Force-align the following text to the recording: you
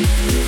you 0.00 0.39